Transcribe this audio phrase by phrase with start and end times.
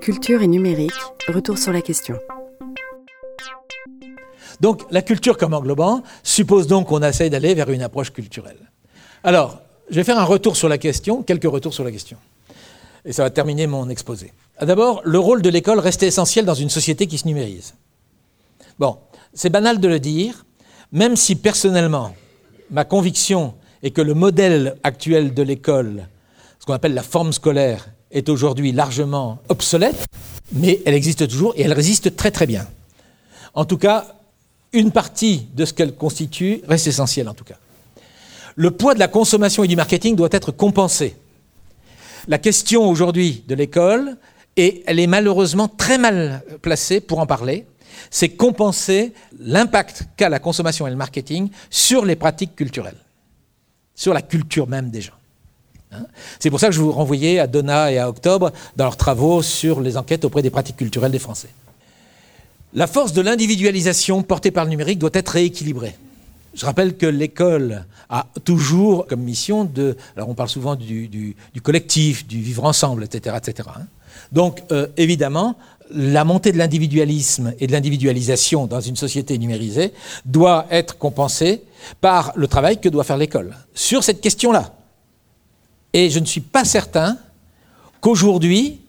[0.00, 0.92] Culture et numérique,
[1.28, 2.16] retour sur la question.
[4.60, 8.70] Donc la culture comme englobant suppose donc qu'on essaye d'aller vers une approche culturelle.
[9.22, 9.60] Alors,
[9.90, 12.16] je vais faire un retour sur la question, quelques retours sur la question.
[13.04, 14.32] Et ça va terminer mon exposé.
[14.60, 17.74] D'abord, le rôle de l'école reste essentiel dans une société qui se numérise.
[18.78, 18.98] Bon,
[19.34, 20.44] c'est banal de le dire,
[20.92, 22.14] même si personnellement,
[22.70, 26.08] ma conviction est que le modèle actuel de l'école,
[26.58, 30.06] ce qu'on appelle la forme scolaire, est aujourd'hui largement obsolète,
[30.52, 32.66] mais elle existe toujours et elle résiste très très bien.
[33.54, 34.14] En tout cas,
[34.72, 37.58] une partie de ce qu'elle constitue reste essentielle en tout cas.
[38.54, 41.16] Le poids de la consommation et du marketing doit être compensé.
[42.26, 44.16] La question aujourd'hui de l'école,
[44.56, 47.66] et elle est malheureusement très mal placée pour en parler,
[48.10, 52.98] c'est compenser l'impact qu'a la consommation et le marketing sur les pratiques culturelles,
[53.94, 55.12] sur la culture même des gens.
[55.92, 56.04] Hein.
[56.38, 59.42] c'est pour ça que je vous renvoyais à Donna et à Octobre dans leurs travaux
[59.42, 61.48] sur les enquêtes auprès des pratiques culturelles des Français.
[62.74, 65.96] La force de l'individualisation portée par le numérique doit être rééquilibrée.
[66.54, 69.96] Je rappelle que l'école a toujours comme mission de...
[70.16, 73.36] Alors on parle souvent du, collectif, du vivre ensemble, etc.
[73.76, 73.86] Hein.
[74.32, 75.56] Donc euh, évidemment,
[75.90, 79.92] la montée de l'individualisme et de l'individualisation dans une société numérisée
[80.24, 81.62] doit être compensée
[82.00, 84.74] par le travail que doit faire l'école sur cette question-là.
[85.92, 87.18] Et je ne suis pas certain
[88.00, 88.80] qu'aujourd'hui,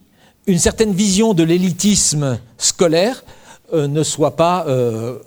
[0.47, 3.23] une certaine vision de l'élitisme scolaire
[3.73, 5.19] euh, ne soit pas euh,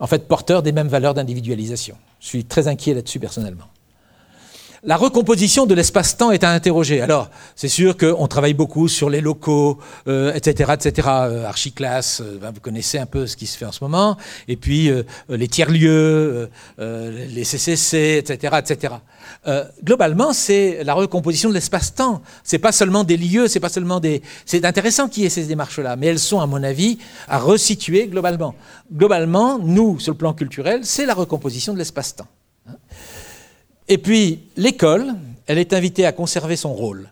[0.00, 1.96] en fait porteur des mêmes valeurs d'individualisation.
[2.20, 3.66] Je suis très inquiet là-dessus personnellement.
[4.84, 7.00] La recomposition de l'espace-temps est à interroger.
[7.00, 11.08] Alors, c'est sûr qu'on travaille beaucoup sur les locaux, etc., euh, etc.
[11.08, 14.16] Euh, Archiclass, euh, ben, vous connaissez un peu ce qui se fait en ce moment.
[14.48, 14.90] Et puis
[15.28, 18.94] les tiers-lieux, les CCC, etc., etc.
[19.84, 22.20] globalement, c'est la recomposition de l'espace-temps.
[22.42, 24.20] C'est pas seulement des lieux, c'est pas seulement des.
[24.46, 28.08] C'est intéressant qu'il y ait ces démarches-là, mais elles sont, à mon avis, à resituer
[28.08, 28.56] globalement.
[28.92, 32.26] Globalement, nous, sur le plan culturel, c'est la recomposition de l'espace-temps.
[33.88, 35.14] Et puis, l'école,
[35.46, 37.10] elle est invitée à conserver son rôle.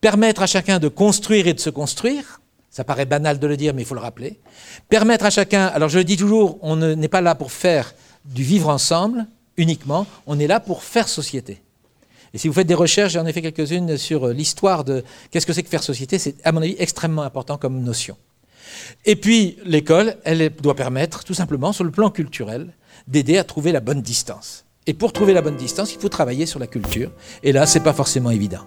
[0.00, 3.72] Permettre à chacun de construire et de se construire, ça paraît banal de le dire,
[3.74, 4.38] mais il faut le rappeler.
[4.88, 7.94] Permettre à chacun, alors je le dis toujours, on n'est pas là pour faire
[8.24, 9.26] du vivre ensemble
[9.56, 11.60] uniquement, on est là pour faire société.
[12.32, 15.52] Et si vous faites des recherches, j'en ai fait quelques-unes sur l'histoire de qu'est-ce que
[15.52, 18.16] c'est que faire société, c'est à mon avis extrêmement important comme notion.
[19.04, 22.72] Et puis l'école, elle doit permettre tout simplement, sur le plan culturel,
[23.06, 24.63] d'aider à trouver la bonne distance.
[24.86, 27.10] Et pour trouver la bonne distance, il faut travailler sur la culture.
[27.42, 28.60] Et là, ce n'est pas forcément évident.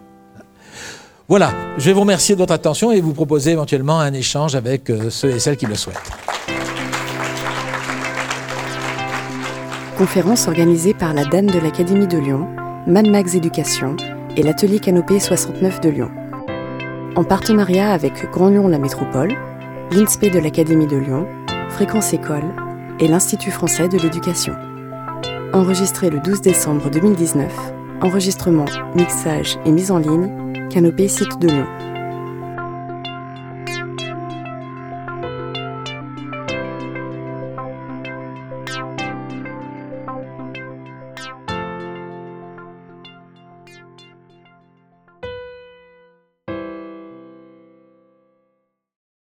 [1.27, 4.89] Voilà, je vais vous remercier de votre attention et vous proposer éventuellement un échange avec
[4.89, 5.97] euh, ceux et celles qui le souhaitent.
[9.97, 12.47] Conférence organisée par la DAN de l'Académie de Lyon,
[12.87, 13.97] Mad Max Éducation
[14.37, 16.11] et l'Atelier Canopée 69 de Lyon.
[17.15, 19.35] En partenariat avec Grand Lyon La Métropole,
[19.91, 21.27] l'INSPE de l'Académie de Lyon,
[21.71, 22.53] Fréquence École
[22.99, 24.53] et l'Institut français de l'éducation
[25.53, 27.51] enregistré le 12 décembre 2019,
[28.01, 28.65] enregistrement,
[28.95, 31.96] mixage et mise en ligne, Canopée Site de Lyon.